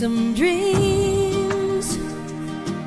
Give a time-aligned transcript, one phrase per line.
[0.00, 1.98] Some dreams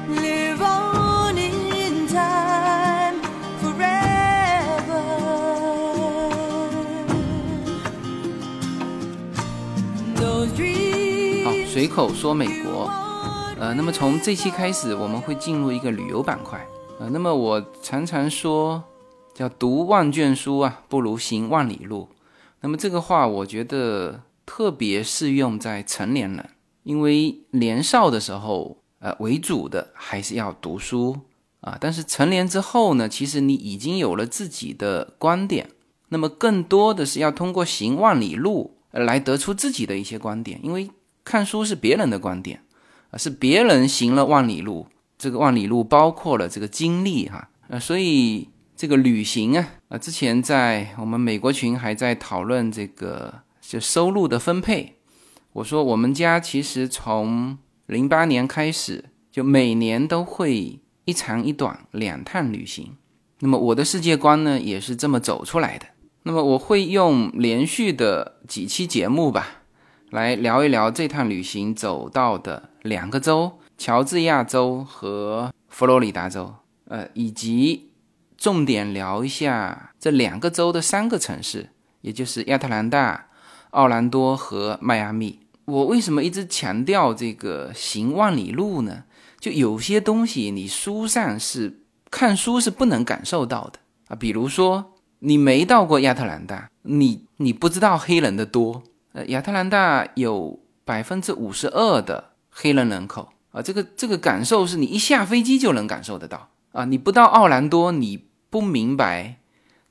[0.09, 3.21] live on in time
[3.61, 5.03] forever.
[10.15, 10.47] Those
[11.43, 12.89] 好，dreams 随口说美国。
[13.59, 16.65] 呃，那么从这期开始，我们会进入一个旅游板块。
[16.99, 18.83] 呃，那么我常常说，
[19.35, 22.09] 叫读万卷书啊，不如行万里路。
[22.61, 26.49] 那么这个话，我觉得特别适用在成年人，
[26.83, 31.17] 因为年少的时候，呃，为主的还是要读书
[31.61, 31.77] 啊。
[31.81, 35.69] 但是成年之后呢，其实你已经有了自己的观点，
[36.09, 40.89] 那么更多的是要通过行万里路来得出自己的一些观点，因为
[41.23, 42.61] 看书是别人的观点。
[43.11, 44.87] 啊，是别人行了万里路，
[45.19, 53.31] 这个万里路包括了这个经历哈，呃，所以这个旅行啊，啊，之前在我们美国群还在讨论这个
[53.61, 54.92] 就收入的分配，
[55.53, 62.97] 我说我们家其实从零八年开始，就每年都会一长一短两趟旅行，
[63.39, 65.85] 那么我的世界观呢也是这么走出来的，
[66.23, 69.61] 那么我会用连续的几期节目吧。
[70.09, 76.55] 来聊一聊这趟旅行走到的两个州：乔治亚州和佛罗里达州。
[76.85, 77.91] 呃，以及
[78.37, 81.69] 重点聊一下这两个州的三个城市，
[82.01, 83.27] 也就是亚特兰大、
[83.71, 85.39] 奥兰多和迈阿密。
[85.65, 89.03] 我为什么一直强调这个行万里路呢？
[89.39, 98.83] 就有些东西你书上是看书是不能感受到的啊，比如说你没到过亚特兰大，你你不知道黑人的多。
[99.13, 106.85] 呃，亚特兰大有百分之五十二的黑人人口啊，这个这个感受是你一下飞机就能感受得到啊。
[106.85, 109.37] 你不到奥兰多，你不明白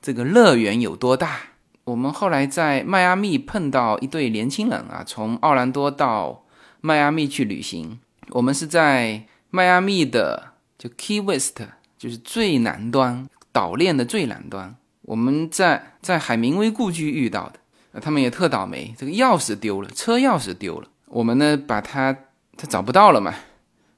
[0.00, 1.51] 这个乐园有多大。
[1.92, 6.46] 我们后来在迈阿密碰到一对年轻人啊，从奥兰多到
[6.80, 8.00] 迈阿密去旅行。
[8.30, 11.60] 我们是在迈阿密的就 Key West，
[11.98, 14.74] 就是最南端岛链的最南端。
[15.02, 18.00] 我们在在海明威故居遇到的。
[18.00, 20.88] 他们也特倒霉，这个钥匙丢了，车钥匙丢了。
[21.08, 22.16] 我们呢，把他
[22.56, 23.34] 他找不到了嘛，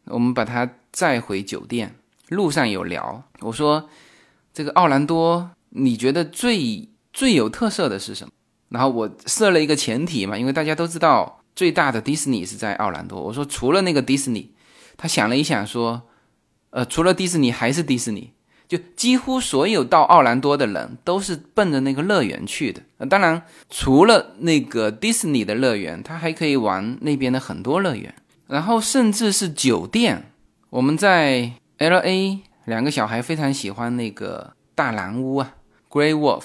[0.07, 1.95] 我们把他载回酒店。
[2.31, 3.89] 路上有聊，我说
[4.53, 8.33] 这个奥兰多，你觉得最最有特色的是什么？
[8.69, 13.19] 然后我设了一个前提嘛，因为大家都知道最大的迪士尼是在奥兰多。
[13.23, 14.53] 我说除了那个迪士尼，
[14.99, 16.03] 他想了一想说，
[16.71, 18.33] 呃，除了迪士尼还是迪士尼。
[18.67, 22.81] 就几乎所有到奥兰多的人都是奔着那个乐园去的。
[23.11, 28.13] 当然，除了那个迪士尼的乐园，他还可以玩那边的很多乐园，
[28.49, 30.33] 然后甚至是酒店。
[30.71, 35.55] 我们在 L A 两个小孩非常喜欢那个大蓝屋啊
[35.91, 36.45] ，Grey Wolf。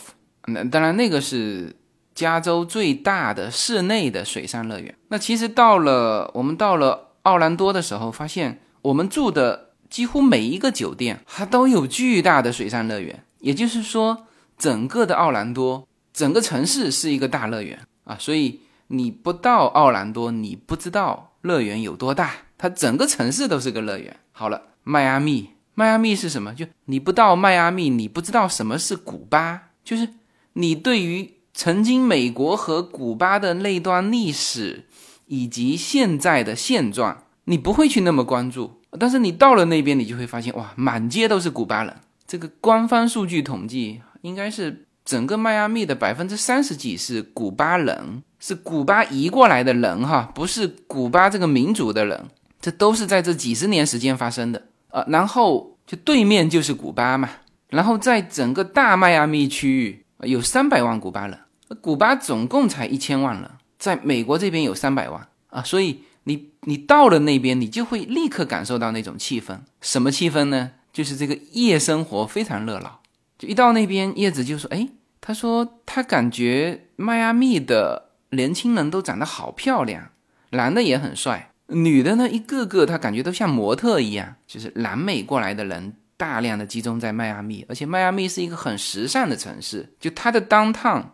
[0.54, 1.76] 那当然，那个是
[2.14, 4.94] 加州最大的室内的水上乐园。
[5.08, 9.68] 那其实到了我们到了奥兰多的时候，发现我们住的。
[9.90, 13.24] 几乎每一个酒店，它都有巨大的水上乐园。
[13.40, 18.16] 也就是说，整个的奥兰多，整个城市是一个大乐园啊。
[18.20, 22.34] 所以你不到奥兰多，你不知道乐园有多大。
[22.56, 24.16] 它整个城市都是个乐园。
[24.32, 26.54] 好了，迈阿密，迈阿密是什么？
[26.54, 29.70] 就你不到迈阿密，你不知道什么是古巴。
[29.84, 30.08] 就是
[30.54, 34.86] 你对于曾经美国和古巴的那段历史
[35.28, 38.80] 以及现在的现状，你不会去那么关注。
[39.00, 41.96] 但是你到了那边，你就会发现，哇，满街都是古巴人。
[42.26, 52.28] 这个官方数据统计，应该是整个迈阿密的百分之三十几是古巴人，是古巴移过来的人哈，不是古巴这个民族的人。
[52.62, 55.06] 这都是在这几十年时间发生的啊。
[55.08, 57.30] 然后就对面就是古巴嘛，
[57.70, 61.40] 然后在整个大迈阿密区域有三百万古巴人，
[61.82, 66.04] 古巴总共才一千万人，在美国这边有三百万啊，所以。
[66.26, 69.58] 你你到了那边，你就会立刻感受到那种气氛。
[69.82, 70.74] 什么气氛呢？
[70.94, 73.02] 就是这个夜生活非常热闹。
[73.40, 74.90] 就一到那边，叶子就说：“哎，
[75.22, 80.12] 他说他感觉迈阿密的年轻人都长得好漂亮，
[80.52, 84.36] 男的也很帅，女的呢一个个他感觉都像模特一样。
[84.46, 91.06] 就是南美过来的人大量的集中在迈阿密，而且迈阿密是一个很时尚的城市，就它的 downtown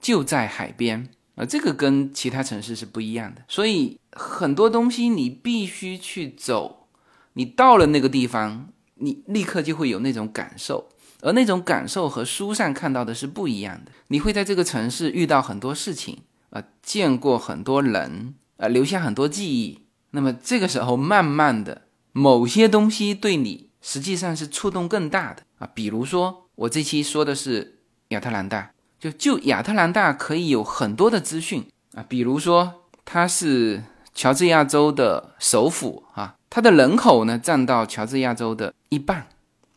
[0.00, 6.88] 就在海边。”啊，这个跟其他城市是不一样的，所以很多东西你必须去走，
[7.34, 10.88] 你到了那个地方，你立刻就会有那种感受，
[11.20, 13.92] 而那种感受和书上看到的是不一样的。
[14.06, 19.80] 你会在这个城市遇到很多事情，啊，见过很多人，啊，留下很多记忆。
[20.12, 21.82] 那么这个时候，慢慢的，
[22.12, 27.78] 某些东西对你实际上是触动更大的啊，比如说我这期说的是
[28.08, 28.72] 亚特兰大。
[28.98, 39.28] 就就亚特兰大可以有很多的资讯啊，比如说它是乔治亚州的首府啊，它的人口呢占到乔治亚州的一半，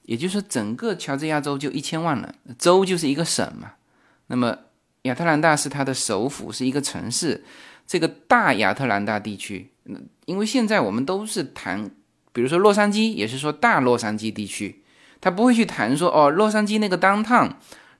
[0.04, 3.74] 也就是说整个乔治亚州就一千万人，州就是一个省嘛。
[4.26, 4.58] 那么
[5.04, 7.46] 亚特兰大是它的首府，是一个城市。
[7.86, 9.72] 这个大亚特兰大地区，
[10.26, 11.92] 因为现在我们都是谈，
[12.40, 14.82] 比如说洛杉矶，也是说大洛杉矶地区，
[15.20, 17.52] 他不会去谈说哦，洛杉矶那个 downtown，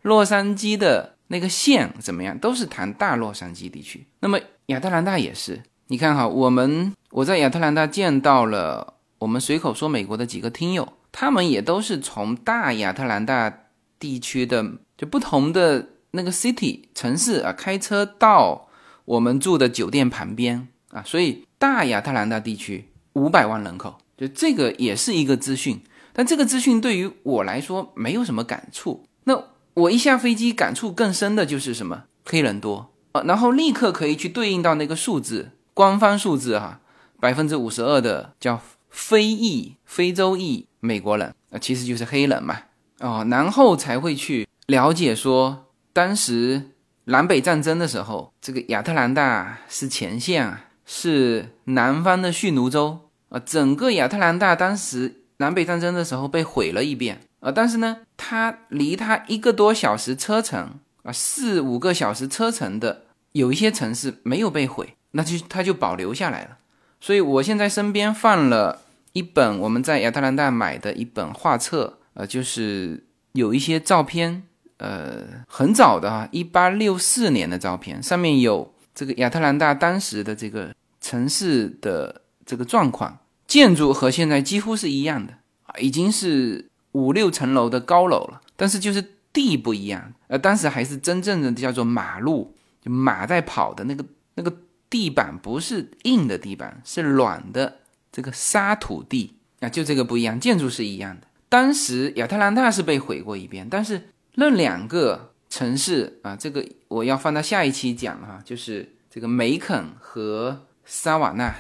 [0.04, 4.08] 洛杉矶的那个县怎么样，都是谈大洛杉矶地区。
[4.22, 13.54] 那么亚特兰大也是，你看哈，我们我在亚特兰大见到了我们随口说美国的几个听友，他们也都是从大亚特兰大
[14.00, 14.66] 地区的
[14.98, 18.70] 就不同的那个 city 城市啊，开车到。
[19.06, 25.82] 我们住的酒店旁边啊，所以大亚特兰大地区五百万人口，就这个也是一个资讯。
[26.12, 29.06] 但这个资讯对于我来说没有什么感触。
[29.24, 29.42] 那
[29.74, 32.04] 我一下飞机，感触更深的就是什么？
[32.26, 36.82] 黑人多啊，然后立刻可以去对应到那个数字，官方数字哈，
[37.20, 42.58] 百分之五十二的叫非裔、非洲裔美国人啊，其实就是黑人嘛。
[43.00, 46.72] 哦，然后才会去了解说当时。
[47.06, 53.40] 南北战争的时候，这个亚特兰大是前线啊，是南方的蓄奴州啊。
[53.46, 60.72] 整个亚特兰大当时南北战争的时候被毁了一遍啊，但是呢，它离它一个多小时车程
[61.04, 66.58] 啊，四五个小时车程的有一些城市没有被毁，那就它就保留下来了。
[67.00, 68.82] 所以我现在身边放了
[69.14, 74.44] 一本我们在亚特兰大买的一本画册，呃，就是有一些照片。
[74.82, 85.34] 呃，很早的哈，一八六四年的照片，上面有这个亚特兰大当时的这个城市的这个状况，建筑和现在几乎是一样的
[85.68, 94.04] 啊，已经是五六层楼的高楼了，但是就是地不一样，呃，当时还是真正的叫做马路，就马在跑的那个
[94.34, 94.52] 那个
[94.90, 97.82] 地板不是硬的地板，是软的
[98.12, 101.28] 这个沙土地啊，就这个不一样，建筑是一样的。
[101.48, 104.10] 当时亚特兰大是被毁过一遍，但是。
[104.36, 111.54] 那两个城市啊，这个我要放到下一期讲哈，就是这个梅肯和萨瓦纳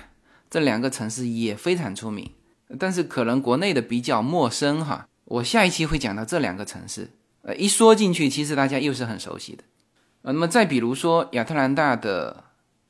[0.50, 2.30] 这两个城市也非常出名，
[2.78, 5.07] 但是可能国内的比较陌生哈。
[5.25, 7.10] 我下一期会讲到这两个城市，
[7.44, 9.63] 呃，一说进去，其实大家又是很熟悉的。
[10.24, 12.44] 呃，那么再比如说亚特兰大的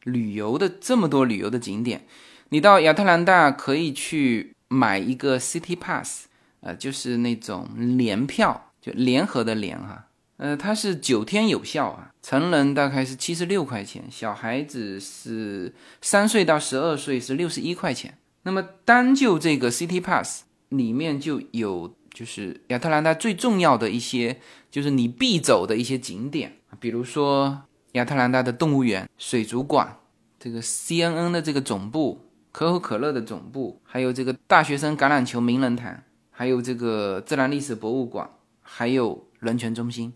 [0.04, 2.06] 旅游的这么多旅游的景点，
[2.50, 6.28] 你到亚特兰大可以去买一个 City Pass，
[6.62, 8.66] 呃，就是那种联票。
[8.82, 10.06] 就联合的联哈，
[10.40, 18.18] 呃，它是九天有效啊，成人大概是七十六块钱，小孩子是三岁到十二岁是六十一块钱。
[18.44, 24.40] 那么单就这个 City Pass 里面就有，就是亚特兰大最重要的一些，
[24.72, 29.98] 就是你必走的一些景点，比如说亚特兰大的动物园、水族馆，
[30.40, 32.22] 这个 CNN 的这个总部、
[32.54, 36.02] 可口可乐的总部，还有这个大学生橄榄球名人堂，
[36.32, 38.30] 还有这个自然历史博物馆。
[38.72, 40.12] 还有人权中心，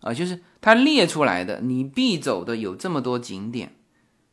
[0.00, 3.74] 啊，就是他列出来的你必走的有这么多景点，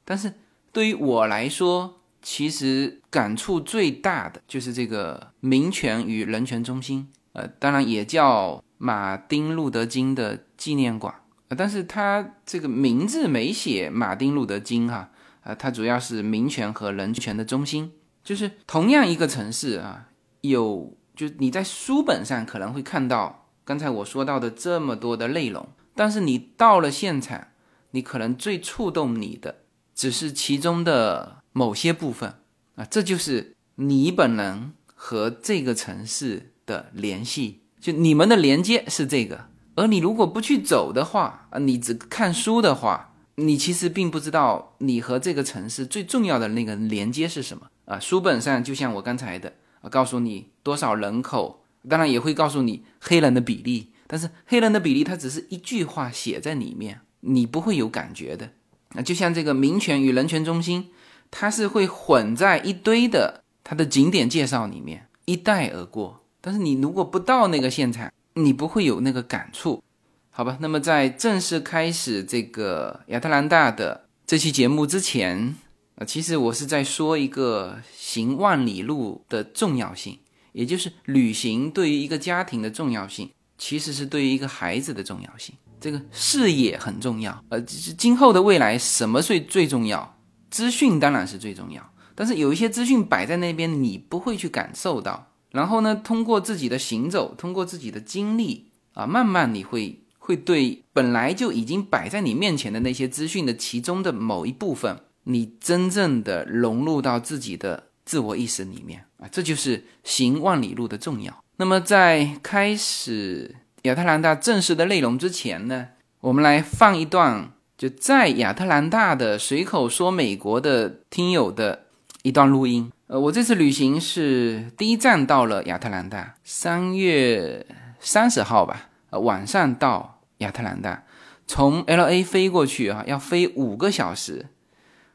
[0.04, 0.34] 但是
[0.72, 11.14] 对于我来说，其实感触最大的就是这个民权与人权中心，呃，当然也叫马丁路德金的纪念馆，
[11.48, 15.10] 呃，但是它这个名字没写马丁路德金哈，
[15.42, 17.92] 啊，它主要是民权和人权的中心，
[18.24, 20.10] 就是同样一个城市啊，
[20.42, 23.42] 有就你在书本上可能会看到。
[23.66, 27.48] 刚才我说到的这么多的内容，但是你到了现场，
[27.92, 29.64] 你可能最触动你的
[29.96, 32.36] 只是其中的某些部分
[32.76, 39.48] 啊，这就是你本人和这个城市的联系，就你们的连接是这个。
[39.74, 48.00] 而你如果不去走的话啊，你只看书的话，你其实并不知道你和这个城市最重要的那个连接是什么啊。
[48.00, 51.65] 书本上就像我刚才的啊，告诉你多少人口。
[51.90, 58.52] 当然也会告诉你黑人的比例，但是黑人的比例它只是一句话写在里面，你不会有感觉的。
[58.94, 60.90] 那就像这个民权与人权中心，
[61.30, 66.22] 它是会混在一堆的它的景点介绍里面一带而过。
[66.40, 69.84] 但是你如果不到那个现场，你不会有那个感触，
[70.30, 70.58] 好吧？
[70.62, 75.56] 那么在正式开始这个亚特兰大的这期节目之前，
[75.96, 80.20] 啊，其实我是在说一个行万里路的重要性。
[80.56, 85.54] 也就是旅行对于一个家庭的重要性，其实是对于一个孩子的重要性。
[85.82, 90.18] 这个视野很重要，呃，今后的未来什么最最重要？
[90.50, 95.30] 资讯当然是最重要，但是有一些资讯摆在那边，你不会去感受到。
[95.52, 111.44] 然后呢，通过自己的行走，通过自己的经历啊，慢慢你会会对本来就已经摆在你面前的那些资讯的其中的某一部分，你真正的融入到自己的自我意识里面啊，这就是行万里路的重要。
[111.58, 115.88] 那么在开始亚特兰大正式的内容之前呢，
[116.20, 121.86] 我们来放一段就在亚特兰大的随口说美国的听友的
[122.24, 122.92] 一段录音。
[123.08, 127.66] 呃，我这次旅行是第一站到了亚特兰大，三月
[128.00, 131.04] 三十号吧，呃，晚上到亚特兰大，
[131.46, 134.48] 从 L A 飞过去啊，要飞五个小时。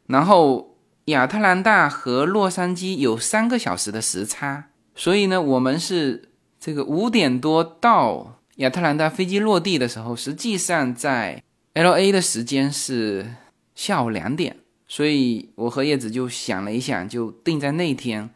[0.06, 0.69] 然后
[1.06, 6.28] 亚特兰大和洛杉矶有三个小时的时差，所以呢，我们是
[6.60, 11.42] 这个五点多到亚特兰大，飞机落地的时候，实际上在
[11.74, 13.34] L A 的时间是
[13.74, 18.30] 下午两点，所以我和叶子就想了一想，就定在那天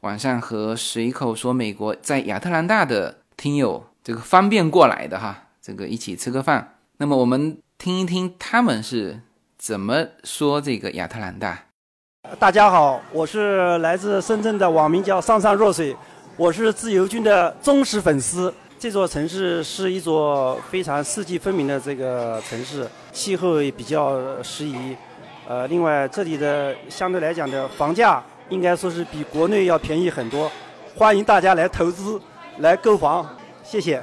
[0.00, 6.76] 晚上和随口说美国在亚特兰大的听友这个方便过来的哈，这个一起吃个饭。
[6.98, 9.20] 那么我们听一听他们是。
[9.60, 11.64] 怎么说这个亚特兰大？
[12.36, 15.96] 大家好，我是来自深圳的网名叫上善若水，
[16.36, 18.52] 我是自由军的忠实粉丝。
[18.78, 24.94] 这座城市是一座非常四季分明的这个城市，气候也比较适宜。
[25.48, 30.50] 呃，另外这里的相对来讲的房价应该说是比国内要便宜很多，
[30.96, 32.20] 欢迎大家来投资
[32.58, 33.26] 来购房，
[33.64, 34.02] 谢谢。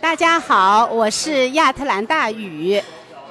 [0.00, 2.82] 大家好，我是亚特兰大宇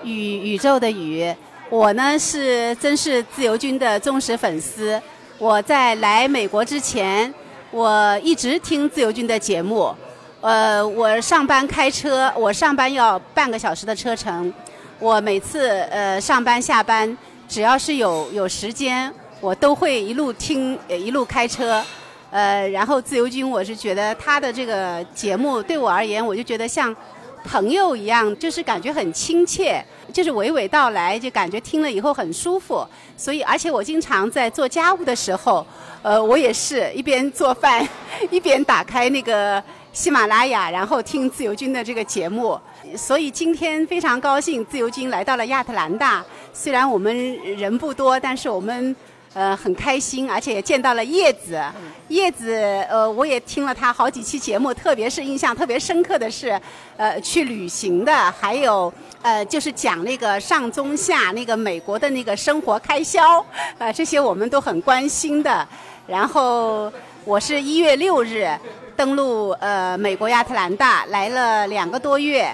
[0.03, 1.33] 宇宇宙的宇。
[1.69, 4.99] 我呢是真是自由军的忠实粉丝。
[5.37, 7.31] 我在来美国之前，
[7.69, 9.93] 我一直听自由军的节目。
[10.41, 14.51] 呃，我上班开车，我上班要半个小时的车程。
[14.97, 17.15] 我每次呃上班下班，
[17.47, 21.85] 只要是有有时间，我都会一路听一路开车。
[22.31, 26.95] 呃，然后自由军，我是觉得他的这个节目对我而言，我就觉得像。
[27.43, 32.85] 朋友一样，就是感觉很亲切，就是娓娓道来，就感觉听了以后很舒服。
[33.17, 35.65] 所以，而且我经常在做家务的时候，
[36.01, 37.87] 呃，我也是一边做饭，
[38.29, 39.61] 一边打开那个
[39.93, 42.59] 喜马拉雅，然后听自由军的这个节目。
[42.95, 46.23] 所以今天非常高兴，自由军来到了亚特兰大。
[46.53, 48.95] 虽然我们人不多，但是我们。
[49.33, 51.61] 呃，很开心，而且也见到了叶子。
[52.07, 52.55] 叶子，
[52.89, 56.59] 呃，我也听了他好几期节目，特别是印象特别深刻的是，
[56.97, 63.45] 呃，去旅行的，还有呃，就是讲那个上中下那个美国的那个生活开销，
[63.77, 65.67] 呃，这些我们都很关心的。
[66.07, 66.91] 然后
[67.23, 68.49] 我是一月六日
[68.95, 72.51] 登陆呃美国亚特兰大，来了两个多月，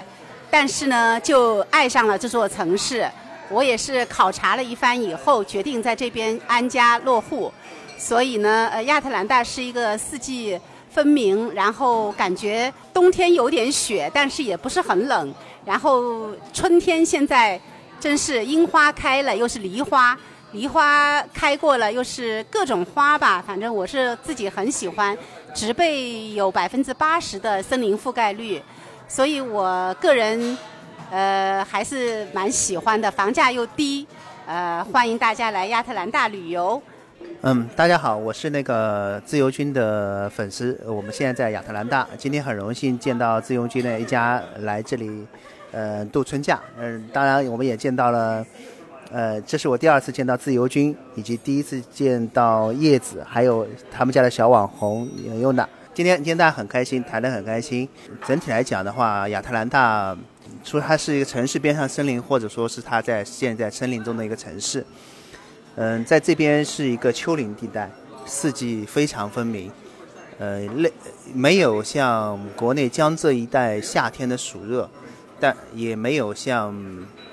[0.50, 3.10] 但是呢，就爱上了这座城市。
[3.48, 7.52] 我也是考察了一番以后，决定在这边安家落户。
[7.96, 10.60] 所以呢，呃，亚特兰大是一个四季
[10.90, 15.34] 分明，然后感觉冬天有点雪，但是也不是很冷。
[15.64, 17.58] 然后春天现在
[17.98, 20.18] 真是樱花开了，又是梨花，
[20.52, 23.42] 梨花开过了，又是各种花吧。
[23.46, 25.16] 反正我是自己很喜欢，
[25.54, 28.60] 植被有百分之八十的森林覆盖率，
[29.08, 30.58] 所以我个人。
[31.10, 34.06] 呃，还是蛮喜欢的，房价又低，
[34.46, 36.80] 呃，欢迎大家来亚特兰大旅游。
[37.42, 45.26] 嗯，大家好，我是那个自由军的粉丝，我们现在在亚特兰大，今天很荣幸见到自由军的一家来这里，
[45.70, 46.60] 呃，度春假。
[46.78, 48.44] 嗯，当然我们也见到了，
[49.12, 55.08] 呃，这是我第二次见到自由军，以及第一次见到叶子，还有他们家的小网红
[55.40, 55.68] 优娜。
[55.96, 57.88] 今天今天大家很开心，谈得很开心。
[58.26, 60.14] 整体来讲的话，亚特兰大。
[60.62, 64.84] 说它是一个城市边上森林，或者说是它在现在森林中的一个城市。
[65.76, 67.90] 嗯，在这边是一个丘陵地带，
[68.26, 69.72] 四季非常分明。
[70.38, 70.92] 呃，类
[71.32, 74.86] 没有像国内江浙一带夏天的暑热，
[75.40, 76.76] 但也没有像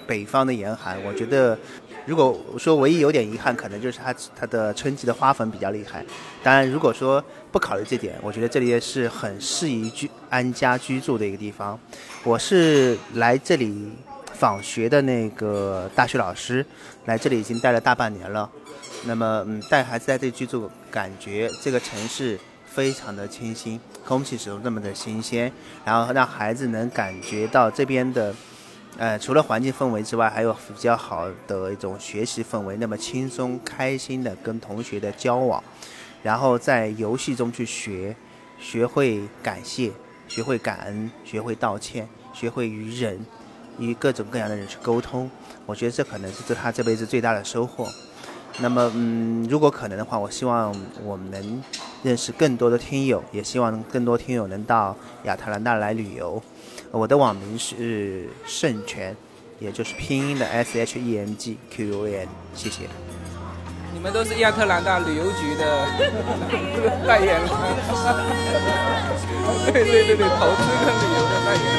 [0.08, 0.98] 北方的严寒。
[1.04, 1.60] 我觉得。
[2.06, 6.06] 如果说唯一有点遗憾，可能就是它它的春季的花粉比较厉害。
[6.44, 11.80] 当然，如果说不考虑这点，我觉得这里也是很适宜居安家居住的一个地方。
[12.24, 13.92] 我是来这里
[14.34, 16.66] 访学的那个大学老师，
[17.06, 18.50] 来这里已经待了大半年了。
[19.06, 25.52] 那么，嗯，带孩子在这里居住，感觉这个城市非常的清新，空气始终那么的新鲜，
[25.86, 28.34] 然后让孩子能感觉到这边的。
[28.96, 35.64] 呃，除了环境氛围之外，还有比较好的一种学习氛围，那么轻松开心的跟同学的交往，
[36.24, 38.16] 然后在游戏中去学，
[38.58, 39.92] 学会感谢，
[40.28, 43.24] 学会感恩，学会道歉，学会与人，
[43.78, 45.30] 与各种各样的人去沟通。
[45.66, 47.88] 我觉得这可能是他这辈子最大的收获。
[48.60, 51.64] 那么，嗯，如果可能的话，我希望我们能
[52.04, 56.42] 认识更多的听友，也希望更多听友能到亚特兰大来旅游。
[56.92, 59.18] 我的网名是圣泉，
[59.60, 62.84] 也就是拼音的 S H E N G Q U N，谢谢。
[63.94, 65.86] 你们都是亚特兰大旅游局的
[67.08, 67.48] 代言人，
[69.66, 71.78] 对对对对，投资跟旅游的代言人。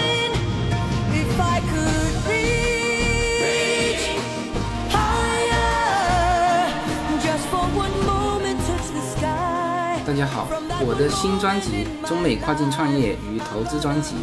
[1.12, 4.04] If I could reach
[4.92, 6.70] higher,
[7.20, 9.98] just for one moment touch the sky.
[10.06, 10.46] 大家好，
[10.86, 14.14] 我的新专辑《中美跨境创业与投资专辑》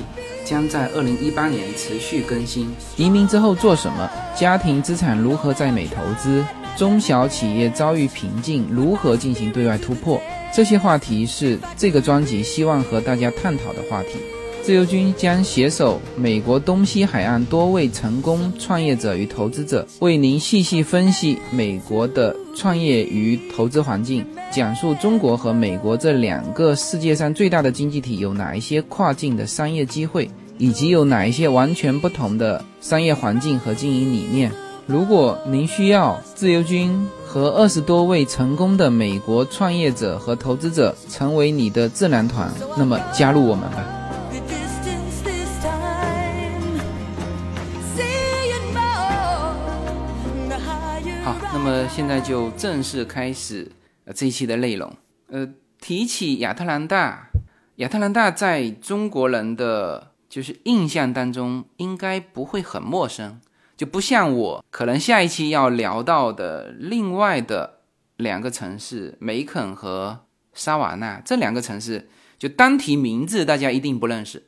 [0.49, 2.73] 将在二零一八年持续更新。
[2.95, 4.09] 移民之后做什么？
[4.33, 6.43] 家庭资产如何在美投资？
[6.77, 10.19] 中小企业遭遇瓶颈，如何进行对外突破？
[10.53, 14.19] 这些话题是这个专辑希望和大家探讨的话题。
[14.63, 34.51] 自由军将携手美国东西海岸多位成功创业者与投资者，为您细细分析美国的创业与投资环境，讲述中国和美国这两个世界上最大的经济体有哪一些跨境的商业机会，以及有哪一些完全不同的商业环境和经营理念。
[34.87, 43.85] 如果您需要自由军和二十多位成功的美国创业者和投资者成为你的智囊团，那么加入我们吧。
[51.23, 53.71] 好，那么现在就正式开始
[54.05, 54.91] 呃这一期的内容。
[55.29, 55.47] 呃，
[55.79, 57.29] 提起亚特兰大，
[57.75, 63.39] 亚特兰大在中国人的就是印象当中应该不会很陌生，
[63.81, 67.79] 就不像我可能下一期要聊到的另外的
[68.17, 72.07] 两个城市梅肯和沙瓦纳这两个城市，
[72.37, 74.43] 就单提名字大家一定不认识，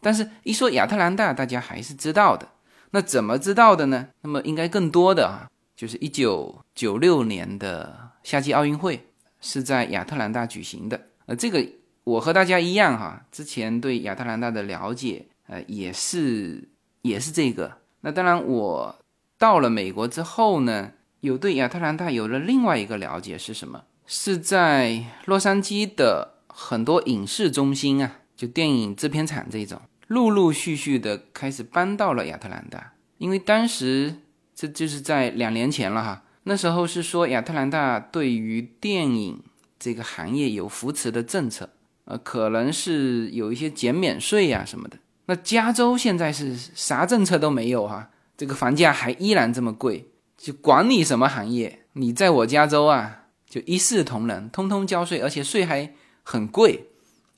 [0.00, 2.48] 但是一说亚特兰大，大家还是知道的。
[2.92, 4.08] 那怎么知道的呢？
[4.22, 9.08] 那么应该更多的啊，就是一九九六年的夏季奥运会
[9.42, 10.98] 是在亚特兰大举行的。
[11.26, 11.62] 呃，这个
[12.04, 16.66] 我和大家一样哈，之前对亚特兰大的了解，呃，也是
[17.02, 17.79] 也是这个。
[18.02, 18.96] 那当然，我
[19.38, 23.84] 到了美国之后呢，有对亚特兰大有了另外一个了解是什么？
[24.06, 34.16] 是在洛杉矶的很多影视中心啊，就电影制片厂这种，陆陆续续的开始搬到了亚特兰大，因为当时
[34.54, 36.24] 这就是在两年前了哈。
[36.44, 39.42] 那时候是说亚特兰大对于电影
[39.78, 41.70] 这个行业有扶持的政策，
[42.06, 44.96] 呃，可能是有一些减免税呀、什么的。
[45.30, 56.88] 那加州现在是啥政策都没有哈、这个房价还依然这么贵，就管你什么行业，你在我加州啊，就一视同仁，通通交税，而且税还很贵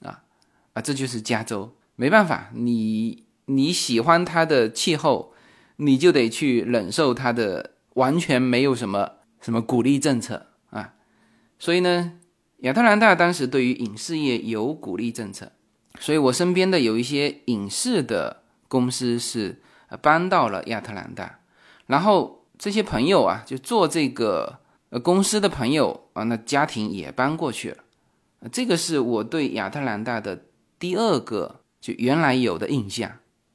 [0.00, 0.22] 啊
[0.72, 5.34] 啊，这就是加州，没办法，你你喜欢它的气候，
[5.76, 10.94] 你就得去忍受它的完全没有什么什么鼓励政策啊，
[11.58, 12.14] 所以呢，
[12.60, 15.52] 亚特兰大当时对于影视业有鼓励政策，
[15.98, 21.38] 所以我身边的有一些影视的公司是呃搬到了亚特兰大，
[21.86, 24.58] 然后这些朋友啊，就做这个
[24.90, 27.78] 呃公司的朋友啊，那家庭也搬过去了，
[28.50, 30.44] 这个是我对亚特兰大的
[30.78, 33.10] 第二个就原来有的印象。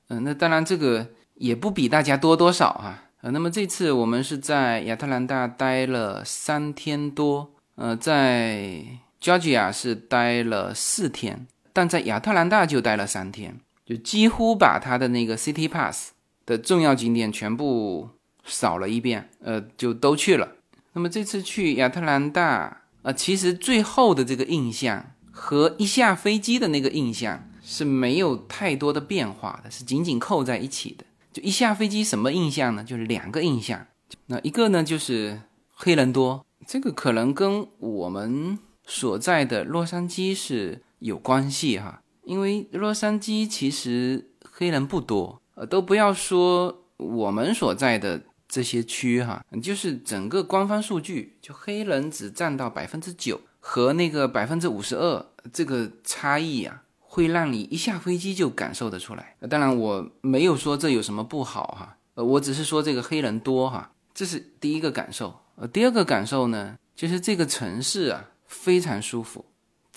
[0.09, 8.85] 嗯、那当然这个也不比大家多多少哈、呃，那么这次我们是在亚特兰大待了三天多，呃，在
[9.21, 11.45] Georgia 是待了四天，
[11.77, 16.09] 但在亚特兰大就待了三天，就几乎把他的那个 City Pass
[16.43, 18.09] 的重要景点全部
[18.43, 20.53] 扫了一遍，呃，就都去了。
[20.93, 31.05] 那么这次去亚特兰大，呃，其实最后的这个印象和一下飞机的那个印象是没有太多的变化的，是紧紧扣在一起的。
[31.31, 32.83] 就一下飞机什么印象呢？
[32.83, 33.85] 就是两个印象。
[34.25, 35.41] 那一个呢，就是
[35.75, 59.35] 黑人多，这个可能跟我们所在的洛杉矶是有关系哈，因为洛杉矶其实黑人不多，呃，都不要说我们所在的这些区哈，就是整个官方数据，就黑人只占到百分之九，和那个百分之五十二这个差异啊，会让你一下飞机就感受得出来。
[59.49, 65.35] 当然，我没有说这有什么不好哈，呃，我只是说这个黑人多哈，这是第一个感受。
[65.55, 69.43] 呃，第二个感受呢，就是这个城市啊非常舒服，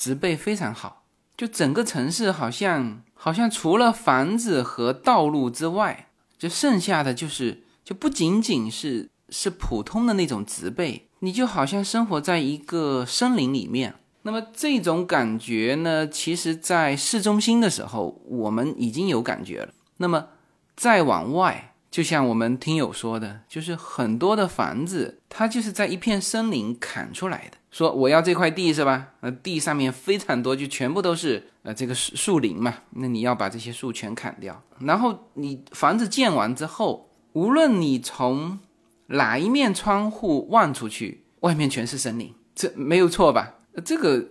[0.00, 1.04] 植被非常好，
[1.36, 6.08] 就整个城市好像好像除了房子和道路之外，
[6.38, 13.94] 就剩下的就是就不仅仅是是普通的那种植被，你就好像生活在一个森林里面。
[14.22, 19.74] 那么这种感觉呢，其实在市中心的时候，我们已经有感觉了。
[19.98, 20.28] 那么
[20.74, 27.58] 再往外，就像我们听友说的，就是很多的房子，它就是在一片森林砍出来的。
[27.70, 29.08] 说我要这块地是吧？
[29.20, 32.74] 呃，地上面非常多，就全部都是呃这个树树林嘛。
[32.90, 38.58] 那你要把这些树全砍掉，然后你房子建完之后，无论你从
[39.06, 43.54] 哪一面窗户望出去，外面全是森林，这没有错吧？
[43.84, 44.24] 这个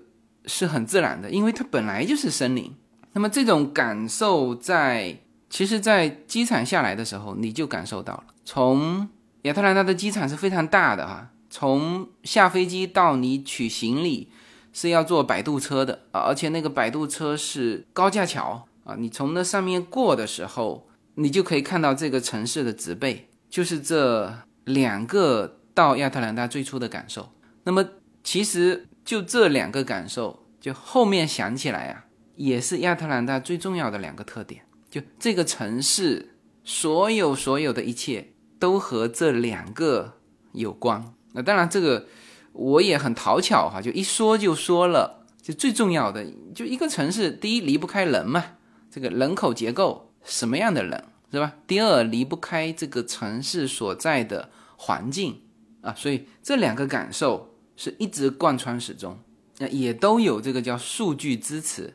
[0.46, 2.76] 是很自然的，因为它本来就是森林。
[3.14, 5.18] 那么这种感受在，
[5.50, 8.24] 其实，在机场下来的时候，你就感受到了。
[8.46, 9.10] 从
[9.44, 14.32] 亚特兰大的机场是非常大的哈，从下飞机到你取行李
[14.72, 24.34] 是要坐摆渡车的啊，而且那个摆渡车是高架桥啊，你从那上面过的时候，你就可以看到这个城市的植被，就是这
[24.66, 27.32] 两个到亚特兰大最初的感受。
[27.64, 27.86] 那么
[28.24, 32.06] 其实就这两个感受，就后面想起来啊。
[32.36, 40.14] 也是亚特兰大最重要的两个特点，就这个城市所有所有的一切都和这两个
[40.54, 41.14] 有关。
[41.34, 42.08] 那当然，这个
[42.54, 48.44] 我也很讨巧哈，就一说就说了，就最重要的，就一个城市，第一离不开人嘛，
[48.90, 51.54] 这个人口结构什么样的人是吧？
[51.68, 55.42] 第二离不开这个城市所在的环境
[55.82, 59.18] 啊，所以这两个感受是一直贯穿始终，
[59.60, 61.94] 那也都有这个叫数据支持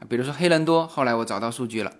[0.00, 0.02] 啊。
[0.08, 1.92] 比如说黑人多，后来我找到数据了，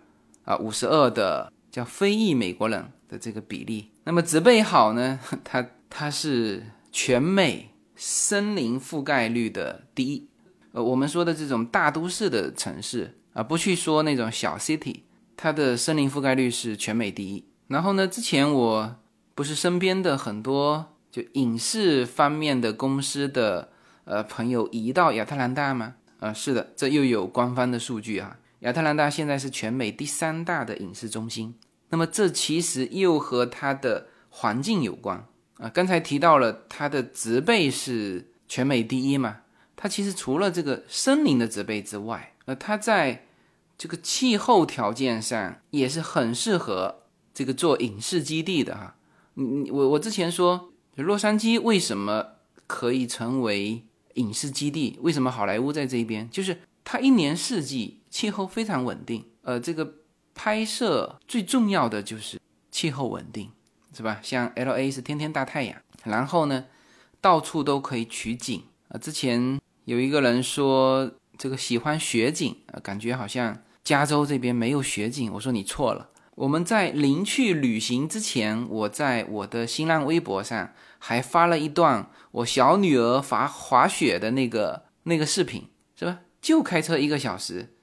[0.45, 3.90] 啊，五十二的叫非裔美国人的这个比例。
[4.05, 5.64] 那么植被好呢， 它
[5.95, 10.27] 它是全美森林覆盖率的第一。
[10.73, 15.03] 呃，我们说的这种大都市的城市啊，不去说那种小 city，
[15.37, 17.45] 它的森林覆盖率是全美第一。
[17.69, 18.97] 然后呢，之前我
[19.35, 23.69] 不是身边的很多就影视方面的公司的
[24.05, 25.97] 呃朋友移到亚特兰大吗？
[26.21, 28.39] 啊，是的，这又有官方的数据啊。
[28.61, 31.55] 亚特兰大现在是全美第三大的影视中心，
[31.91, 35.27] 那么这其实又和它的环境有关
[35.59, 35.69] 啊。
[35.69, 39.41] 刚才提到了它的植被是全美第一嘛，
[39.77, 43.27] 它其实除了这个森林的植被之外，呃，它在
[43.77, 47.03] 这个气候条件上也是很适合
[47.35, 48.97] 这个做影视基地的哈。
[49.35, 52.27] 你你我我之前说洛杉矶为什么
[52.67, 53.85] 可以成为？
[54.17, 56.29] 影视基地为什么好莱坞在这边？
[56.29, 59.91] 就是它一年四季气候非常稳定，呃，这个
[60.35, 62.38] 拍摄最重要的就是
[62.71, 63.51] 气候稳定，
[63.95, 64.19] 是吧？
[64.23, 66.65] 像 L A 是天天大太阳，然后呢，
[67.21, 68.99] 到处都可以取景啊。
[68.99, 75.33] 之前有一个人说这个喜欢雪景啊，感觉好像加州这边没有雪景。
[75.35, 76.09] 我说你错了。
[76.35, 86.21] 我们在临去旅行之前，我在我的新浪微博上还发了一段我小女儿滑滑雪的那个那个视频，是吧？
[86.41, 87.75] 就开车一个小时，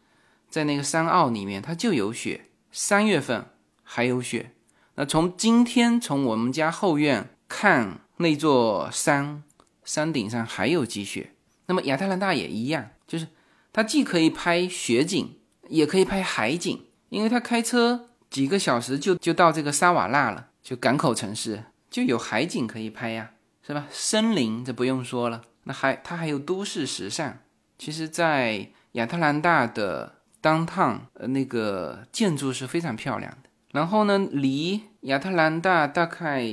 [0.49, 2.49] 在那个山坳里面，它就有雪。
[2.71, 3.45] 三月份
[3.83, 4.53] 还有雪。
[4.99, 9.41] 那从今天从我们家后院看那座山，
[9.85, 11.31] 山顶上还有积雪。
[11.67, 13.25] 那么亚特兰大也一样，就是
[13.71, 15.37] 它既可以拍雪景，
[15.69, 18.07] 也可以拍海景，因为它开车。
[18.29, 23.31] 几个小时就就到这个沙瓦纳了，就港口城市，就有海景可以拍呀，
[23.65, 23.87] 是吧？
[23.89, 27.39] 森林这不用说了，那还它还有都市时尚。
[27.77, 33.48] 其实，在亚特兰大的当趟，呃，那个建筑是非常漂亮的。
[33.71, 36.45] 然后呢，离亚特兰大大概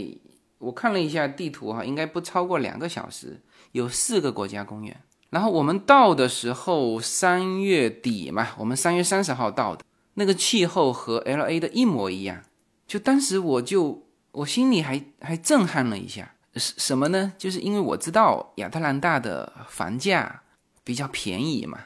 [0.58, 3.40] 我看了一下地图哈，应该不超过两个小时，
[3.72, 4.96] 有四个国家公园。
[5.30, 9.84] 然后我们到的时候三月底嘛，我们三月三十号到的。
[10.18, 12.40] 那个气候和 L A 的一模一样，
[12.86, 17.34] 就当时我就我心里还还震撼了一下，什什么呢？
[17.36, 20.40] 就是因为我知道亚特兰大的房价
[20.82, 21.78] 比较便宜嘛，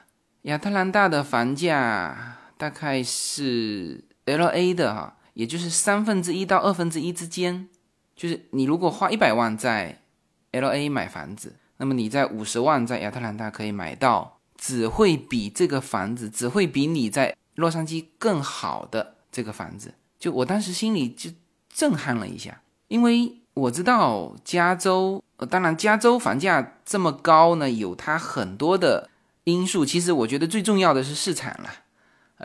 [0.43, 7.69] 亚特兰大的房价大概是 L A 的哈，也就是三分之一到二分之一之间，
[8.14, 10.03] 就是你如果花一百万在
[10.53, 21.31] L A 买房子，那么你在五十万在亚特兰大可以买到，只会比这个房子只会比你在洛杉矶更好的这个房子，就我当时心里就
[21.73, 29.09] 震撼了一下，因为我知道加州，呃，当然加州房价这么高呢，有它很多的
[29.45, 29.85] 因素。
[29.85, 31.71] 其实我觉得最重要的是市场了，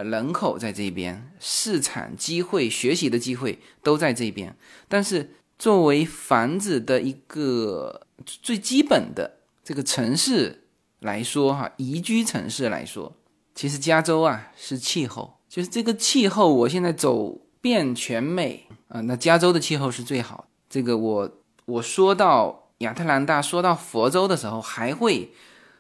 [0.04, 4.56] 人口在这边，市场机会、学习的机会都在这边。
[4.88, 10.68] 但是作为房子的一个最基本的这个城市
[11.00, 13.16] 来说，哈，宜居城市来说。
[13.54, 16.54] 其实加州啊是气候，就是这个气候。
[16.54, 20.50] 我现在走遍全美啊，那加州的气候是最好。
[20.70, 21.32] 这个我
[21.66, 25.32] 我说到亚特兰大，说到佛州的时候，还会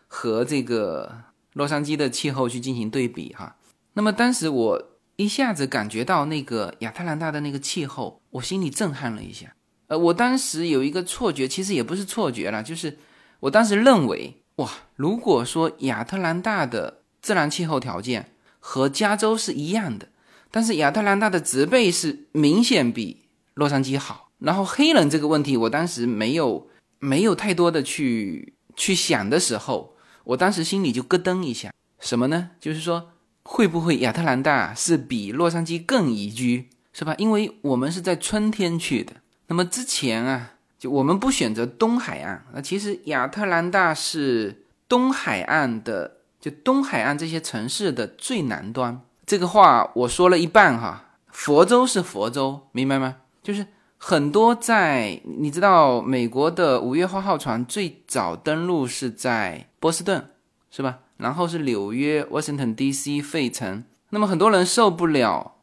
[0.08, 3.58] 和这个洛杉矶的气候去进行对比哈。
[3.96, 4.84] 那么当时我
[5.16, 9.56] 一下子感觉到那个亚特兰大的那个气候，我心里震撼了一下。
[9.88, 12.98] 呃，我当时有一个错觉，其实也不是错觉了，就是
[13.40, 20.10] 我当时认为哇，如果说亚特兰大的自然气候条件和加州是一样的，
[20.52, 24.32] 但是亚特兰大的植被是明显比洛杉矶好。
[24.40, 26.68] 然后黑人这个问题，我当时没有
[27.00, 32.50] 没有太多的去去想的时候，我当时心里就咯噔一下，什么呢？
[32.60, 33.12] 就是说
[33.48, 37.14] 会不会亚特兰大是比洛杉矶更宜居，是吧？
[37.18, 39.14] 因为我们是在春天去的。
[39.48, 49.00] 那么之前啊，就我们不选择东海岸，那其实亚特兰大是东海岸的，就东海岸这些城市的最南端。
[49.26, 53.18] 这个话我说了一半哈，佛州是佛州，明白吗？
[53.44, 60.32] 就是很多在你知道美国的五月花号船最早登陆是在波士顿，
[60.72, 61.00] 是吧？
[61.17, 63.84] 然后是纽约、Washington D.C.、费城。
[64.10, 65.56] 那么很多人受不了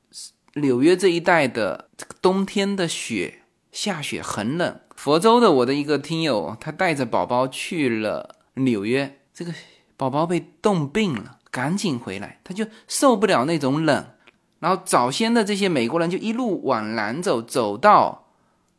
[0.54, 4.80] 纽约这一带的这个冬天的雪，下雪很冷。
[4.96, 9.52] 佛州的我的一个听友，他带着宝宝去了纽约，这个
[9.96, 11.38] 宝宝被冻病了。
[11.50, 14.06] 赶紧回来，他就受不了那种冷。
[14.60, 18.28] 然后早先的这些美国人就一路往南走，走到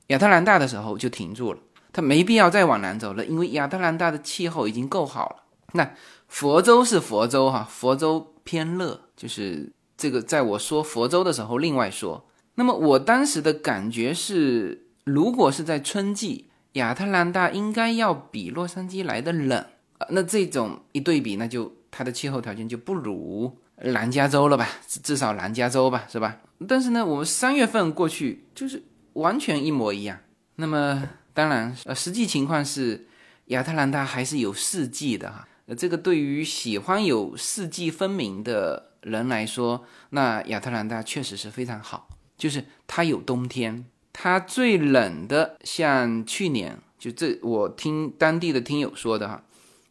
[0.07, 1.59] 亚特兰大的时候就停住了。
[1.91, 5.35] 他没必要再往南走了，因为亚特兰大的气候已经够好了。
[5.73, 5.91] 那
[6.33, 12.27] 佛州是佛州哈，佛州偏热，就是这个在我说佛州的时候另外说。
[12.55, 19.63] 那么我当时的感觉是，如果是在春季，亚特兰大应该要比洛杉矶来的冷
[19.99, 20.07] 啊。
[20.09, 21.71] 那这种一对比，那就。
[21.95, 24.67] 它的气候条件就不如南加州了吧？
[25.03, 26.39] 至少南加州吧，是吧？
[26.67, 28.81] 但是呢，我们三月份过去就是
[29.13, 30.17] 完全一模一样。
[30.55, 33.05] 那么当然，呃，实际情况是
[33.49, 35.47] 亚特兰大还是有四季的哈。
[35.65, 42.09] 呃，这个对于喜欢有四季分明的人来说，那亚特兰大确实是非常好。
[42.37, 49.43] 就是它有冬天，它最冷的像去年，就这我听当地的听友说的哈。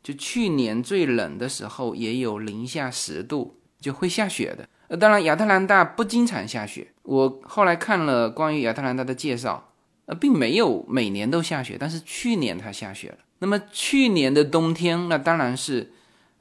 [0.03, 4.69] 就去年最冷的时候也有零下十度，就会下雪的。
[4.89, 6.93] 呃，当然亚特兰大不经常下雪。
[7.05, 9.72] 我后来看了关于亚特兰大的介绍，
[10.15, 13.19] 并没有每年都下雪，但是去年它下雪了。
[13.39, 15.93] 那么去年的冬天，那当然是，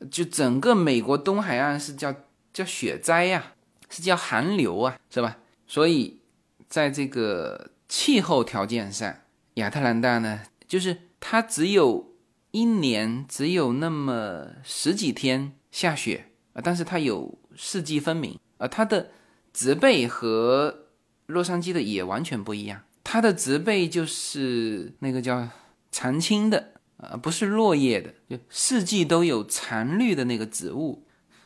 [0.09, 2.13] 就整个美国东海岸是叫
[2.53, 3.53] 叫雪灾呀，
[3.89, 5.37] 是叫寒流啊，是吧？
[5.67, 6.19] 所以
[6.67, 9.15] 在这个气候条件上，
[9.55, 12.09] 亚特兰大呢，就是它只有。
[12.53, 19.11] 一年只有那么十几天下雪啊，但是它有四季分明啊，它的
[19.53, 20.87] 植被和
[21.27, 22.81] 洛杉矶的也完全不一样。
[23.03, 25.47] 它的植被就是那个叫
[25.91, 31.03] 常青的啊，不是落叶的，就四季都有常绿的那个植物。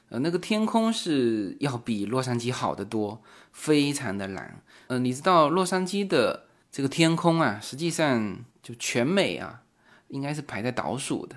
[0.10, 4.62] 呃，那个天空是要比洛杉矶好得多，非常的蓝。
[4.88, 9.62] 呃，你知道洛杉矶的这个天空啊，实际上就全美啊。
[10.10, 11.36] 应该是排在倒数的，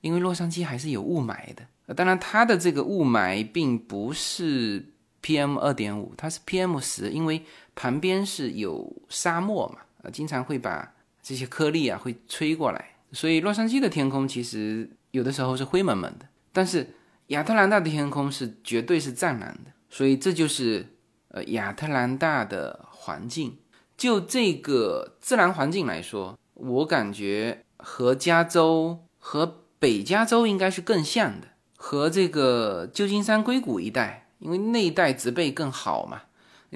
[0.00, 1.94] 因为洛杉矶还是有雾霾的。
[1.94, 4.86] 当然，它的这个雾霾并不是
[5.22, 7.44] PM 二点五，它是 PM 十，因为
[7.76, 16.26] 旁边是有沙漠嘛，啊，经常会把这些颗粒啊会吹过来，所以洛杉矶的天空其实有的时候是灰蒙蒙的。
[16.52, 16.94] 但是
[17.28, 20.84] 亚特兰大的天空是绝对是湛蓝的，所以这就是
[21.28, 23.56] 呃亚特兰大的环境。
[23.96, 27.62] 就这个自然环境来说，我感觉。
[27.78, 36.22] 和加州和北加州应该是更像的，和这个旧金山硅谷一带，因为那一带植被更好嘛。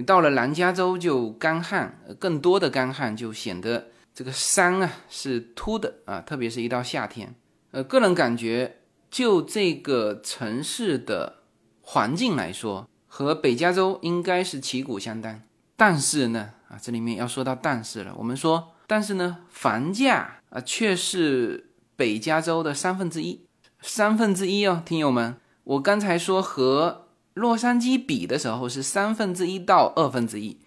[0.04, 7.34] 到了南加州就干旱，更多的干旱就显得这个山啊是秃的啊，特别是一到夏天。
[7.70, 11.42] 呃，个人感觉就这个城市的
[11.80, 15.40] 环境来说，和北加州应该是旗鼓相当。
[15.76, 20.36] 但是呢，啊，这里面要说到但是了，我们说，但是呢，房价。
[20.50, 23.46] 啊，却是北加州的三分之一，
[23.80, 27.06] 三分之一哦，听友们，我刚才说和
[27.40, 30.58] 洛杉矶比的时候是三分之一到二分之一，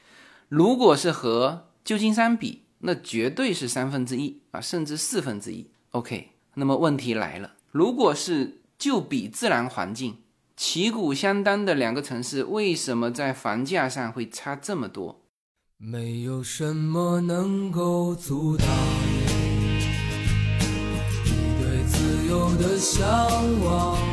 [0.49, 5.69] 如果是和旧金山比，那绝对是三分之一啊，甚至四分之一。
[5.91, 10.17] OK，那么问题来了，如果是就比自然环境
[10.57, 15.21] 旗鼓相当的两个城市，为什么在房价上会差这么多？
[15.77, 18.67] 没有什么能够阻挡
[21.25, 21.31] 你
[21.61, 22.43] 对自由。
[22.57, 23.05] 的向
[23.63, 24.12] 往。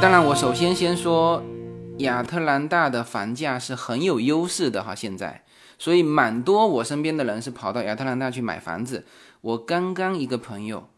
[0.00, 1.42] 当然，我首先先说，
[1.98, 5.44] 亚特兰大的房价是很有优势的哈，现在，
[5.78, 9.04] 所以蛮多我身边的人是跑到亚特兰大去买房子。
[9.42, 10.88] 我刚刚一个朋友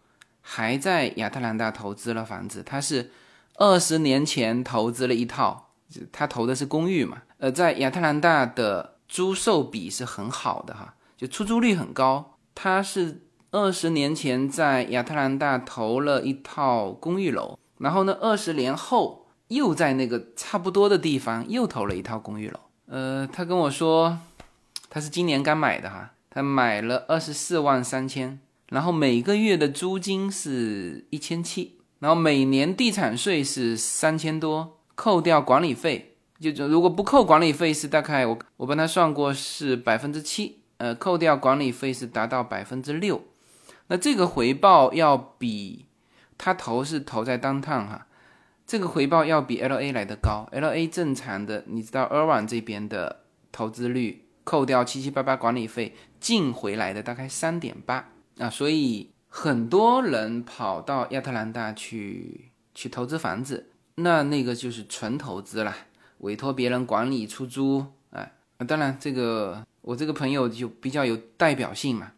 [0.41, 3.11] 还在亚特兰大投资了房子，他是
[3.57, 5.71] 二十年前投资了一套，
[6.13, 12.39] 他投的是公寓嘛，呃，在亚特兰大的租售比是很好的哈，就出租率很高。
[12.55, 17.59] 他是二十年前在亚特兰大投了一套公寓楼。
[17.83, 18.17] 然后呢？
[18.21, 22.61] 二十年后又在那个差不多的地方又投了一套公寓楼。
[22.87, 24.21] 呃，他跟我说，
[24.89, 43.25] 他是今年刚买的哈，他买了二十四万三千，然后每个月的租金是一千七，然后每年地产税是三千多，扣掉管理费，就如果不扣管理费是大概我我帮他算过是百分之七，呃，扣掉管理费是达到百分之六，
[43.89, 45.87] 那这个回报要比。
[46.45, 48.05] 他投是投在当趟哈，
[48.67, 50.45] 这个回报要比 L A 来的高。
[50.51, 53.21] L A 正常的，你知道 i r v a n 这边的
[53.53, 58.51] 投资率，扣掉七七八八管理费，进回来的大概三点八啊。
[58.51, 65.73] 所以很多人跑到亚特兰大去去投资房子，那那个就是纯投资了，
[66.19, 68.29] 委托别人管理出租啊。
[68.67, 72.11] 当然，这个我这个朋友就比较有代表性嘛，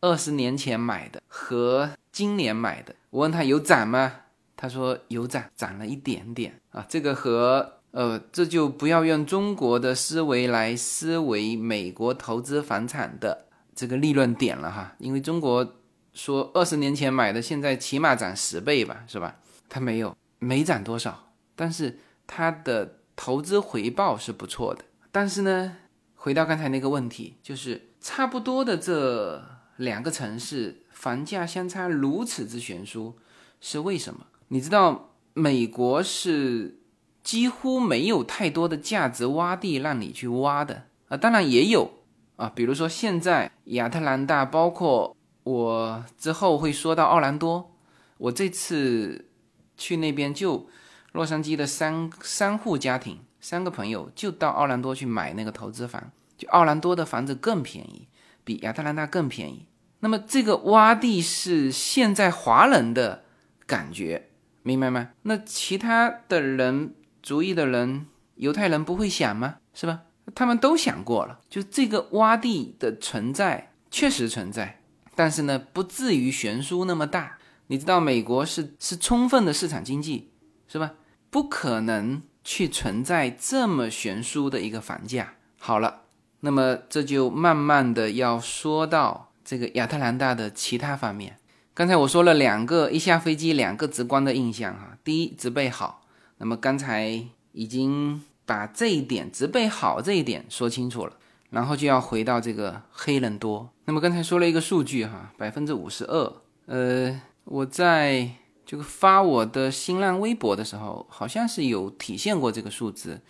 [0.00, 2.94] 二十年前买的和今年买的。
[3.10, 4.12] 我问他有涨吗？
[4.54, 6.86] 他说有涨，涨了一点点啊。
[6.88, 14.94] 这个和呃，这就不要用中国的思维来思维美国投资房产的这个利润点了哈。
[14.98, 15.74] 因为中国
[16.12, 19.36] 说二十年前买的，现在起码涨十倍吧，是吧？
[19.68, 24.84] 他没有，没涨多少，但是他的投资回报是不错的。
[25.10, 25.76] 但是呢，
[26.14, 29.42] 回到刚才那个问题，就是差不多的这
[29.76, 30.78] 两个城市。
[31.02, 33.16] 房价相差如此之悬殊，
[33.60, 34.24] 是为什么？
[34.46, 36.78] 你知道美国是
[37.24, 41.90] 几乎没有太多的价值洼地让你去挖的啊，当然也有
[42.36, 47.74] 啊，比如说现在亚特兰大，包括我之后会说到奥兰多，
[48.18, 49.28] 我这次
[49.76, 50.68] 去那边就
[51.10, 58.06] 洛杉矶的三三户家庭，三个朋友就到奥兰多去买那个投资房，就奥兰多的房子更便宜，
[58.44, 59.66] 比亚特兰大更便宜。
[60.04, 63.22] 那么这个洼地是现在华人的
[63.66, 64.30] 感觉，
[64.64, 65.10] 明白吗？
[65.22, 69.58] 那其他的人族裔的人，犹太人不会想吗？
[69.72, 70.00] 是吧？
[70.34, 74.80] 他们都想过了，就这个洼地的存在确实存在，
[75.14, 77.38] 但是呢，不至于悬殊那么大。
[77.68, 80.32] 你知道美国是是充分的市场经济，
[80.66, 80.94] 是吧？
[81.30, 85.34] 不可能去存在这么悬殊的一个房价。
[85.60, 86.02] 好了，
[86.40, 89.28] 那么这就慢慢的要说到。
[89.44, 91.36] 这个亚特兰大的其他方面，
[91.74, 94.96] 刚才我说了两个，一下飞机两个直观的印象哈。
[95.02, 96.04] 第一，植被好。
[96.38, 101.12] 那么刚才已经把这一点植被好这一点说清楚了，
[101.50, 103.70] 然后就要回到这个黑人多。
[103.84, 106.32] 那么刚才说了一个数据哈，百分之五十二。
[106.66, 108.28] 呃，我在
[108.64, 113.20] 这个发我的新浪微博的时候，好像是有体现过这个数字。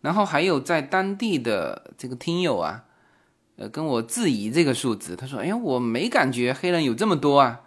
[0.00, 2.84] 然后还有在当地的这个听友啊。
[3.68, 7.60] 跟我质疑这个数字，他说：“哎呀，我没感觉黑人有这么多啊。”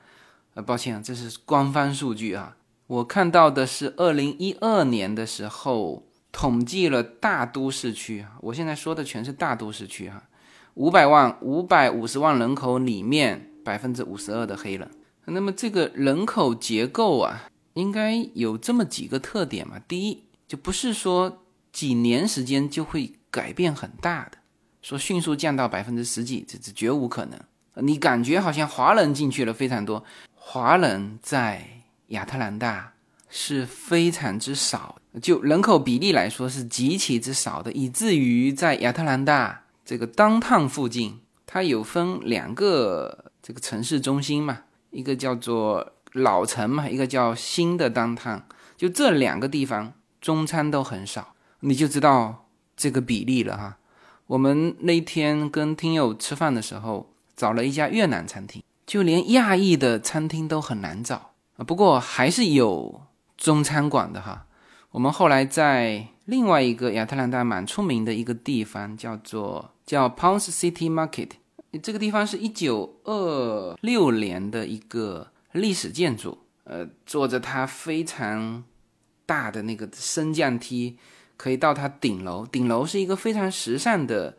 [0.55, 2.55] 呃，抱歉，这是官方数据啊。
[2.88, 10.23] 我看到的是二零一二年的时候统计了大都市区，我现在说的全是大都市区哈。
[10.75, 14.89] 五百万、五百五十万人口里面，百分之五十二的黑人。
[15.25, 19.79] 那么这个人口结构啊，应该有这么几个特点嘛？
[19.88, 24.38] 第一，就不是说几年时间就会改变很大的。
[24.86, 27.39] 说迅速降到百分之十几，这这绝无可能。
[27.83, 30.04] 你感觉好像华人进去了非常多，
[30.36, 31.67] 华人在
[32.10, 32.94] 亚特兰大
[33.27, 44.60] 是非常之少，就人口比例来说是极其之少的，以至于在亚特兰大这个当趟附近，它有分两个这个城市中心嘛，
[44.92, 53.77] 一个叫做老城嘛，一个叫新的当趟，就这两个地方中餐都很少，你就知道这个比例了哈。
[54.28, 61.63] 我们那天跟听友吃饭的时候，找了一家越南餐厅，就连亚裔的餐厅都很难找啊。
[61.63, 63.02] 不过还是有
[63.38, 64.48] 中餐馆的哈。
[64.92, 71.32] 我们后来在另外一个亚特兰大蛮出名的一个地方，叫做叫 Ponce City Market。
[71.84, 78.63] 这个地方是一九二六年的一个历史建筑，呃，坐着它非常
[79.26, 80.98] 大的那个升降梯，
[81.38, 82.46] 可以到它顶楼。
[82.46, 84.38] 顶楼是一个非常时尚的，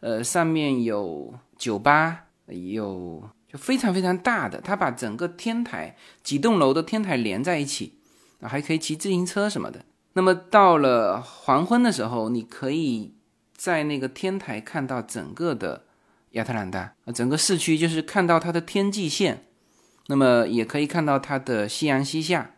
[0.00, 4.60] 呃，上面有酒吧，有就非常非常大的。
[4.60, 7.98] 它把整个天台几栋楼的天台连在一起，
[8.42, 9.84] 还可以骑自行车什么的。
[10.14, 13.14] 那么到了黄昏的时候，你可以
[13.54, 15.84] 在那个天台看到整个的
[16.32, 19.44] 亚特兰大，整个市区就是看到它的天际线，
[20.08, 22.52] 那么也可以看到它的夕阳西下。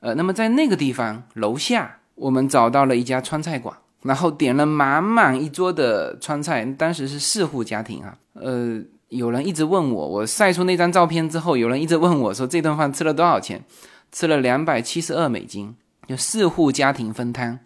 [0.00, 6.64] 呃，那么在那个地方楼下，我们找到了一家川菜馆，然后点了满满一桌的川菜。
[6.64, 13.64] 当时是四户家庭啊，呃，有人一直问我，我晒出那张照片之后，有人一直问我说这顿饭吃了多少钱？
[14.12, 15.74] 吃了两百七十二美金。
[16.08, 17.60] 就四户家庭分摊，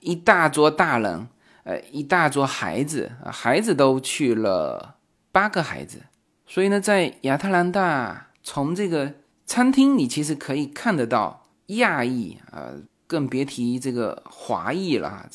[0.00, 1.28] 一大桌大人，
[1.64, 4.94] 呃，一大桌孩子，孩子都去了
[5.30, 6.00] 八个孩子。
[6.46, 9.12] 所以呢，在亚特兰大，从这个
[9.44, 12.72] 餐厅你其实可以看得到亚裔啊，
[13.10, 15.28] 更别提这个华裔了。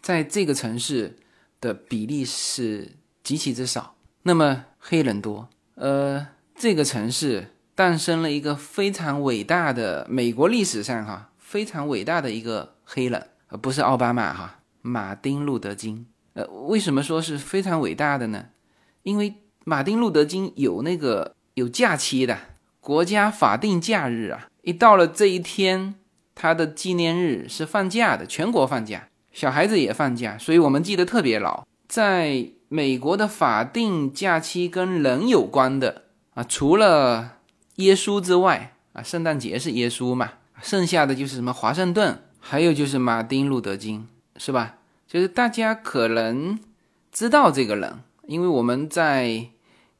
[0.00, 1.18] 在这个城市
[1.60, 5.50] 的比例是极其之少，那么黑人多。
[5.74, 11.26] 呃，这个城市诞生了一个非常伟大的美国历史上哈。
[11.36, 16.06] 非常伟大的一个黑人，而不是奥巴马哈，马丁路德金。
[16.32, 18.46] 呃，为什么说是非常伟大的呢？
[19.02, 22.38] 因为马丁路德金有那个有假期的
[22.80, 25.96] 国家法定假日啊，一到了这一天，
[26.40, 31.66] 他的纪念日是放假的，全国放假，小孩子也放假，所以我们记得特别牢。
[31.86, 37.36] 在美国的法定假期跟人有关的啊，除了
[37.74, 40.32] 耶稣之外啊，圣诞节是耶稣嘛。
[40.62, 44.76] 剩下的就是什么华盛顿，还有就是马丁路德金，是吧？
[45.06, 46.58] 就是大家可能
[47.12, 49.48] 知道这个人，因为我们在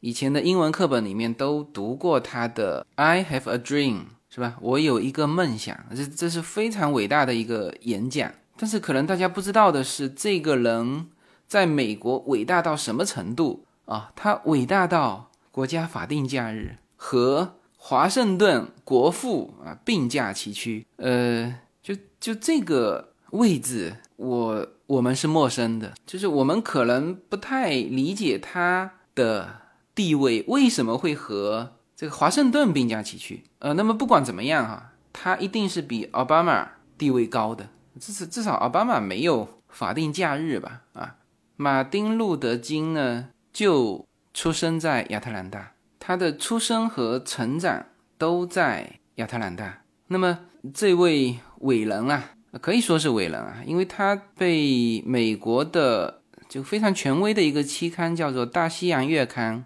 [0.00, 4.56] 以前的英文课本里面都读过他的 "I have a dream"，是吧？
[4.60, 8.32] 我有一个梦想，这这是非常伟大的一个演讲。
[8.56, 11.08] 但是可能大家不知道的是，这个人
[11.46, 14.12] 在美国伟大到什么程度啊？
[14.14, 17.56] 他伟大到国家法定假日和。
[17.82, 20.86] 华盛顿国父啊，并驾齐驱。
[20.96, 29.62] 呃，就就这个位置，我我们是陌生的，就是我们可能不太理解他的
[29.94, 33.44] 地位为什么会和这个华盛顿并驾齐驱。
[33.58, 37.68] 呃，那么不管怎么样哈，他一定是比奥巴马地位高的，
[38.00, 40.80] 至少至少奥巴马没有法定假日吧？
[40.94, 41.16] 啊，
[41.56, 45.72] 马丁路德金呢，就出生在亚特兰大。
[45.98, 47.84] 他的出生和成长
[48.16, 49.82] 都在亚特兰大。
[50.06, 50.38] 那么
[50.72, 52.30] 这位伟人啊，
[52.62, 59.58] 可以说是伟人啊，因为他被美国的就非常权威的一个期刊叫做《大西洋月刊》，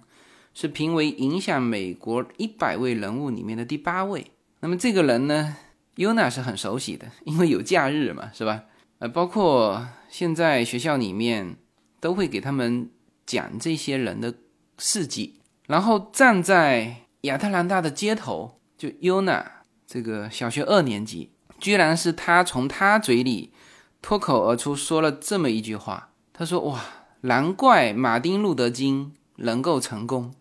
[0.55, 4.31] 是评为影响美国一百位人物里面的第八位。
[4.61, 5.57] 那么这个人呢，
[5.97, 8.63] 尤娜是很熟悉的，因为有假日嘛，是吧？
[9.01, 11.57] 呃，包括现在学校里面
[12.01, 12.89] 都会给他们
[13.27, 14.35] 讲这些人的
[14.79, 15.41] 事迹。
[15.67, 19.45] 然后站在亚特兰大的街头，就 Yuna
[19.87, 23.53] 这个小学二年级，居然是他从他嘴里
[24.01, 26.11] 脱口而出说了这么一句话。
[26.33, 26.81] 他说：“哇，
[27.23, 30.35] 难怪马丁路德金能够成功，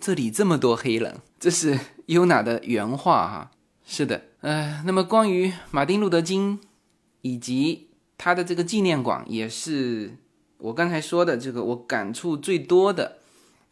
[0.00, 3.50] 这里这么多黑人。”这是 Yuna 的原话哈。
[3.84, 6.60] 是的，呃，那么关于马丁路德金
[7.22, 7.88] 以及
[8.18, 10.16] 他的这个纪念馆，也是
[10.58, 13.18] 我刚才说的这个我感触最多的。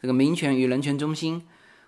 [0.01, 1.43] 这个民权与人权中心，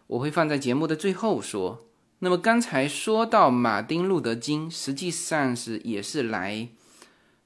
[0.07, 1.85] 我会放在节目的最后说。
[2.19, 6.67] 那么刚才说到马丁路德金，实际上是也是来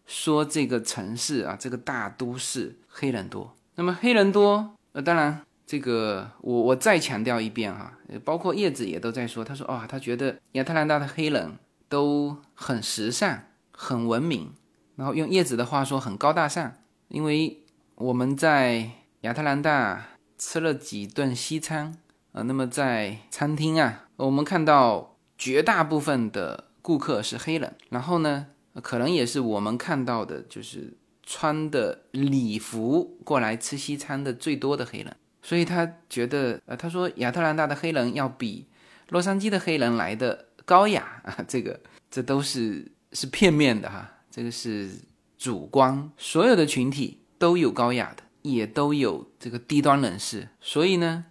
[0.05, 3.55] 说这个城市啊，这个大都市黑人多。
[3.75, 11.57] 那么黑人多，呃，当然这个我我再强调一遍哈，包括叶子也都在说，他说啊，他觉得亚特兰大的黑人
[11.89, 14.53] 都很时尚、很文明，
[14.95, 16.73] 然后用叶子的话说很高大上，
[17.07, 17.63] 因为
[17.95, 18.91] 我们在
[19.21, 20.07] 亚特兰大。
[20.35, 21.97] 吃了几顿西餐
[22.33, 28.47] 啊，那么在餐厅啊，我们看到绝大部分的顾客是黑人，然后呢，
[28.81, 38.65] 可能也是我们看到的，就是穿的礼服过来吃西餐的最多的黑人，所以他觉得，呃，他说亚特兰大的黑人要比
[39.09, 41.79] 洛杉矶的黑人来的高雅啊，这个
[42.09, 44.89] 这都是是片面的哈，这个是
[45.37, 48.23] 主观，所有的群体都有高雅的。
[48.43, 51.23] 也都有这个低端人士，所以呢，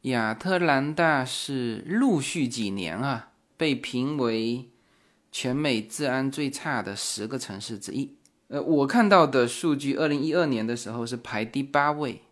[0.00, 4.68] 亚特兰大是陆续几年啊被评为
[5.30, 8.16] 全美治安最差的十个城市之一。
[8.48, 12.22] 呃，我看到的数据，二零一二年的时候是排第八位，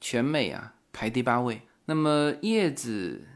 [0.00, 1.60] 全美啊排第八位。
[1.84, 3.26] 那么叶子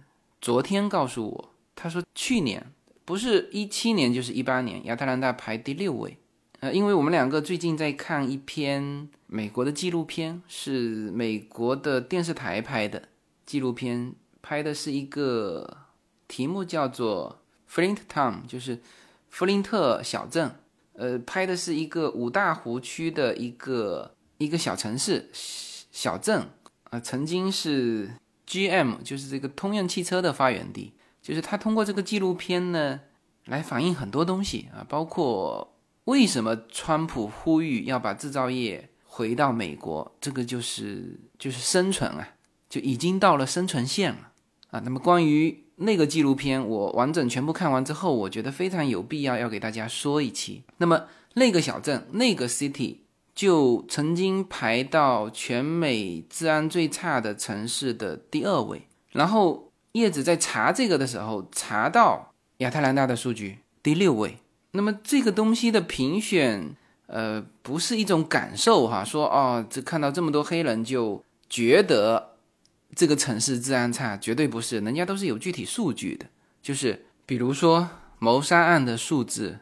[0.40, 2.72] 昨天告诉我，他说去年
[3.04, 6.16] 不是一七年就是一八年，亚特兰大排第六位。
[6.60, 13.08] 呃，因为我们两个最近在看一篇美国的纪录片，是美国的电视台拍的
[13.44, 15.78] 纪录片，拍的是一个
[16.26, 18.80] 题目叫做 Flint Town，就是
[19.28, 20.52] 弗林特小镇。
[20.94, 26.48] 呃，拍的是一个五大湖区的一个一个小城市小镇
[26.90, 28.10] 啊，曾经是
[28.46, 30.92] GM，就是这个通用汽车的发源地。
[31.20, 33.00] 就是他通过这个纪录片呢，
[33.46, 42.36] 来反映很多东西啊，包括为什么川普呼吁要把制造业回到美国，这个就是就是生存啊，
[42.70, 44.32] 就已经到了生存线了
[44.70, 44.80] 啊。
[44.84, 50.62] 那么关于那个纪录片我完整全部看完之后，我觉得非常有必要要给大家说一期。
[50.78, 52.98] 那么那个小镇那个 city
[53.38, 58.88] 就曾经排到全美治安最差的城市的第二位。
[59.12, 64.38] 然后叶子在查这个的时候，查到亚特兰大的数据第六位。
[64.72, 66.74] 那么这个东西的评选，
[67.06, 72.30] 呃，不是一种感受哈，说哦，这看到这么多黑人就觉得。
[72.96, 76.24] 这个城市治安差，绝对不是，人家都是有具体数据的，
[76.62, 77.86] 就是比如说
[78.18, 79.58] 谋杀案的数字，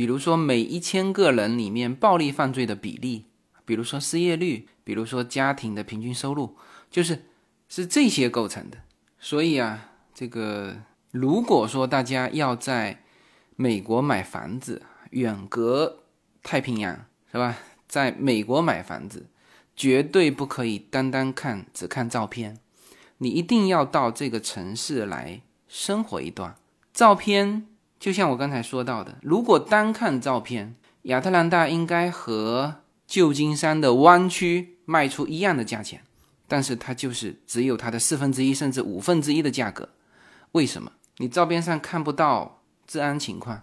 [0.00, 3.26] 比如说每一千个人里面暴力犯罪的比例，
[3.66, 6.56] 比如说失业率，比如说家庭的平均收入，
[6.90, 7.26] 就是
[7.68, 8.78] 是这些构成的。
[9.18, 10.74] 所以啊，这个
[11.10, 13.02] 如果说大家要在
[13.56, 14.80] 美国买房子，
[15.10, 16.04] 远隔
[16.42, 17.58] 太平洋，是吧？
[17.86, 19.26] 在美国买房子，
[19.76, 22.58] 绝对不可以单单看只看照片。
[23.18, 26.56] 你一定要到这个城市来生活一段。
[26.94, 27.66] 照片
[28.00, 32.76] 就像我刚才说到的，如果单看照片，亚特兰大应该和
[33.06, 36.00] 旧金山的湾区卖出一样的价钱，
[36.48, 39.90] 但是它就是只有它的四分之一甚至五分之一的价格。
[40.52, 40.90] 为什么？
[41.18, 43.60] 你照片上看不到治安情况，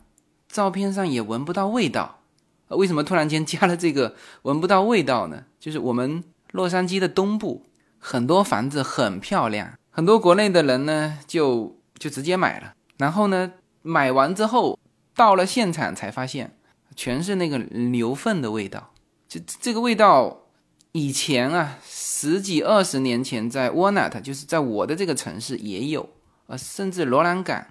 [0.47, 2.19] 照片上也闻不到味道。
[2.67, 5.45] 为什么突然间加了这个闻不到味道呢？
[5.59, 7.63] 就是我们洛杉矶的东部。
[7.99, 13.51] 很多房子很漂亮，很多国内的人呢就就直接买了，然后呢
[13.87, 14.77] 买完之后
[15.15, 16.57] 到了现场才发现，
[16.95, 18.93] 全是那个牛粪的味道。
[19.27, 20.43] 就这个味道，
[20.91, 26.09] 以前啊十几二十年前在沃纳特，就是在我的这个城市也有，
[26.47, 27.65] 呃，甚至罗兰港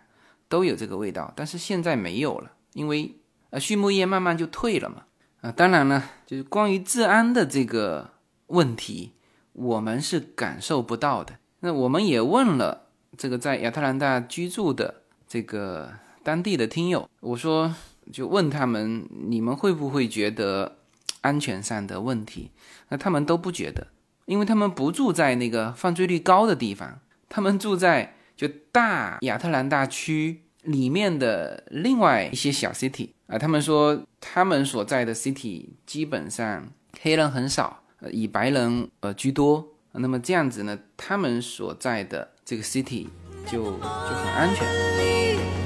[0.48, 3.16] 都有这个味道，但是现在没有了，因为
[3.50, 5.04] 呃畜牧业慢慢就退了嘛。
[5.42, 8.10] 啊，当然了，就是关于治安的这个
[8.46, 9.12] 问题。
[9.52, 11.38] 我们是感受不到的。
[11.60, 15.90] 那我们也问了这个在亚特兰大居住的这个
[16.26, 17.72] 当地的听友，我说
[18.12, 20.78] 就问他们，你们会不会觉得
[21.20, 22.50] 安全上的问题？
[22.88, 23.86] 那他们都不觉得，
[24.24, 26.98] 因为他们不住在那个犯罪率高的地方，
[27.28, 33.38] 他们住在就大亚特兰大区里面的另外一些小 city 啊。
[33.38, 36.66] 他们说他们所在的 city 基本上
[37.00, 37.84] 黑人很少。
[38.00, 43.06] 呃，以白人呃居多，那么这样子呢，他们所在的这个 city
[43.46, 45.65] 就就很安全。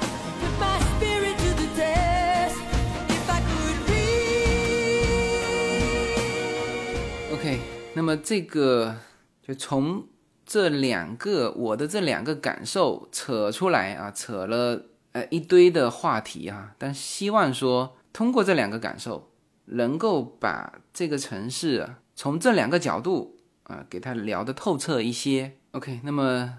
[8.15, 8.97] 这个
[9.41, 10.07] 就从
[10.45, 19.29] 这两个我的这两个感受扯出来啊，扯了呃一堆的话题啊，但希望说通过这两个感受。
[19.73, 25.53] 能够把这个城市啊，从这两个角度啊，给他聊得透彻一些。
[25.71, 26.57] OK，那么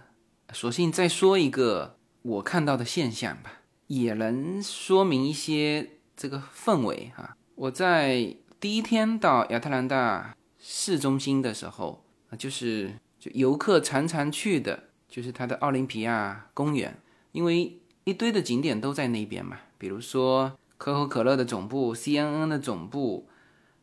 [0.54, 7.36] 索性再说一个我看到的现象吧，也能说明一些这个氛围哈。
[7.56, 10.34] 我在第一天到亚特兰大
[10.74, 16.98] 市中心的时候啊，就是就游客常常去的，就是它的奥林匹亚公园，
[17.32, 20.52] 因为一堆的景点都在那边嘛，比如说。
[20.78, 23.28] 可口可乐的总部、CNN 的总部、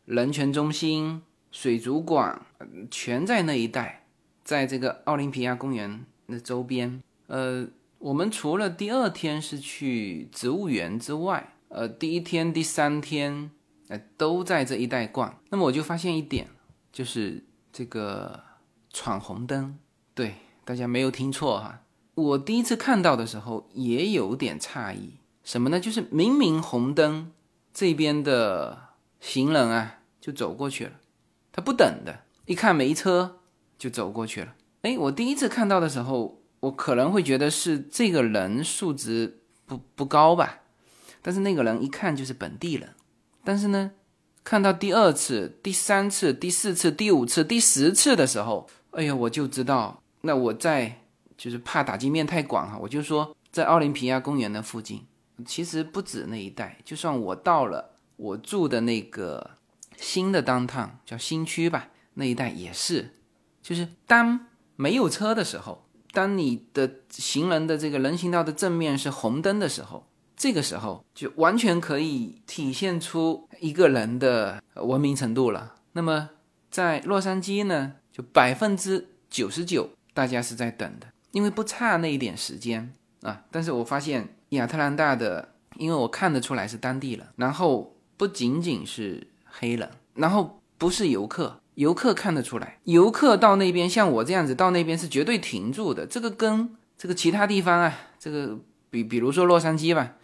[0.03, 2.45] 人权中心、水族馆，
[2.91, 4.05] 全在那一带，
[4.43, 7.01] 在这个奥林匹亚公园的周边。
[7.27, 7.65] 呃，
[7.99, 13.49] 我们除了第二天是去植物园之外，呃，第一天、第三天
[13.87, 15.39] 呃，都在这一带逛。
[15.51, 16.49] 那么我就发现一点，
[16.91, 18.43] 就是这个
[18.91, 19.77] 闯红灯。
[20.13, 20.35] 对，
[20.65, 21.81] 大家没有听错哈，
[22.15, 25.13] 我第一次看到的时候也有点诧异。
[25.43, 25.79] 什么呢？
[25.79, 27.31] 就是明明红灯，
[27.73, 30.91] 这边的行人啊就走过去了，
[31.51, 33.39] 他不等的，一看没车
[33.77, 34.53] 就走过去了。
[34.81, 40.59] 哎，我第一次看到的时候，我可能会觉得是这个人素质不不高吧，
[41.21, 42.93] 但是那个人一看就是本地人。
[43.43, 43.91] 但是呢，
[44.49, 51.03] 看到第二次、第三次、第四次、第五次、第十次的时候，哎呀，我就知道，那我在
[51.37, 55.05] 就是怕打击面太广哈，我就说在奥林匹亚公园的附近。
[55.45, 59.51] 其实不止那一带，就算我到了我住的那个
[59.97, 63.13] 新的当趟叫新区吧，那一带也是，
[63.61, 70.07] 就是当没有车的时候，当你的行人的这个人行道的正面是红灯的时候，
[70.39, 75.75] 这个时候就完全可以体现出一个人的文明程度了。
[75.91, 76.31] 那么
[76.71, 83.43] 在洛杉矶呢，就百分之九十九大家是在等的，因为不差那一点时间啊。
[83.51, 84.29] 但是我发现。
[84.49, 96.07] 亚特兰大的，因为我看得出来是当地人，然后不仅仅是黑人，然后不是游客，游客看得出来，游客到那边像我这样子到那边是绝对停住的。
[96.07, 98.57] 这个跟这个其他地方啊，这个
[98.89, 100.15] 比比如说洛杉矶吧，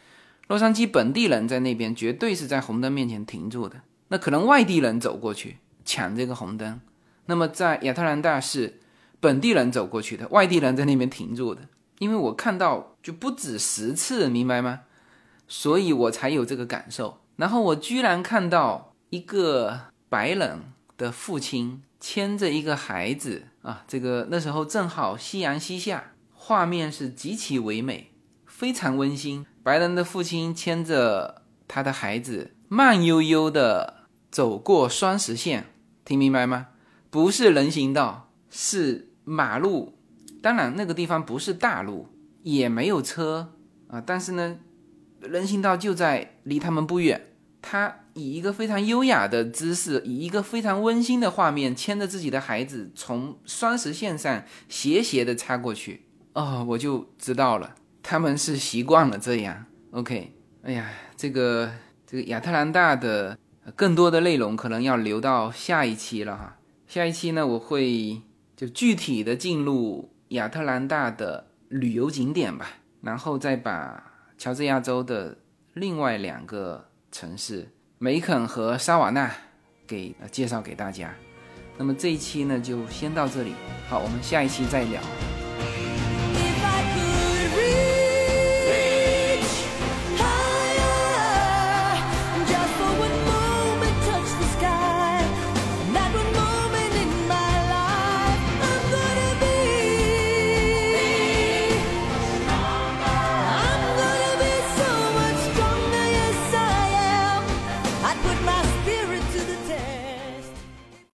[0.48, 3.82] 洛杉矶本地人在那边绝对是在红灯面前停住的。
[4.10, 6.80] 那可能外地人走过去抢这个红灯，
[7.26, 8.80] 那么在亚特兰大是
[9.20, 11.62] 本地人走过去的，外地人在那边停住的。
[12.00, 14.82] 因为我看到就不止十次，明白吗？
[15.48, 17.22] 所以我才有这个感受。
[17.38, 19.80] 然后我居然看到一个
[20.10, 20.60] 白人
[20.98, 28.12] 的父亲牵着一个孩子啊，这个那时候正好夕阳西下，画面是极其唯美，
[28.46, 29.46] 非常温馨。
[29.66, 35.66] 白人的父亲牵着他的孩子，慢悠悠的走过双实线，
[36.06, 36.68] 听明白吗？
[37.10, 39.98] 不是人行道，是马路。
[40.40, 42.10] 当然，那个地方不是大路，
[42.44, 43.56] 也没有车
[43.88, 44.00] 啊。
[44.00, 44.60] 但是呢，
[45.22, 47.30] 人行道就在离他们不远。
[47.64, 56.06] 他以一个非常优雅的姿势，以一个非常温馨的画面，牵着自己的孩子从双实线上斜斜的插过去。
[56.34, 57.74] 哦，我就知道了，
[58.08, 59.66] 他们是习惯了这样。
[59.92, 60.32] OK，
[60.62, 61.72] 哎呀，这个
[62.06, 63.36] 这个亚特兰大的
[63.76, 66.58] 更多的内容可能要留到下一期了哈。
[66.88, 68.22] 下一期呢，我会
[68.56, 70.12] 就具体的进入。
[70.30, 72.68] 亚特兰大的旅游景点吧，
[73.02, 75.38] 然后再把乔治亚州的
[75.74, 79.32] 另外两个城市梅肯和沙瓦纳
[79.86, 81.14] 给介绍给大家。
[81.78, 83.54] 那么这一期呢，就先到这里。
[83.88, 85.00] 好，我们下一期再聊。